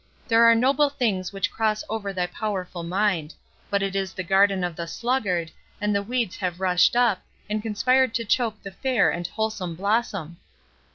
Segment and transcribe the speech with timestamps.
[0.27, 3.35] There are noble things which cross over thy powerful mind;
[3.69, 7.61] but it is the garden of the sluggard, and the weeds have rushed up, and
[7.61, 10.37] conspired to choke the fair and wholesome blossom."